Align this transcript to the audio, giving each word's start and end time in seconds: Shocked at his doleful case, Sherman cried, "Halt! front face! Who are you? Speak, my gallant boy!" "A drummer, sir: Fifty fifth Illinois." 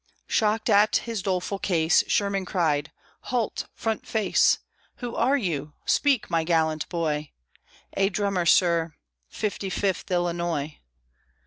Shocked 0.25 0.67
at 0.67 0.95
his 1.05 1.21
doleful 1.21 1.59
case, 1.59 2.03
Sherman 2.07 2.43
cried, 2.43 2.91
"Halt! 3.29 3.67
front 3.75 4.07
face! 4.07 4.57
Who 4.95 5.15
are 5.15 5.37
you? 5.37 5.73
Speak, 5.85 6.27
my 6.27 6.43
gallant 6.43 6.89
boy!" 6.89 7.33
"A 7.95 8.09
drummer, 8.09 8.47
sir: 8.47 8.95
Fifty 9.29 9.69
fifth 9.69 10.09
Illinois." 10.09 10.79